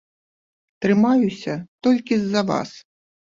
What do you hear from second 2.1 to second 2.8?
з-за вас.